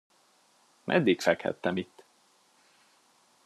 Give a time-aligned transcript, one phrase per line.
[0.83, 2.03] Meddig fekhettem itt?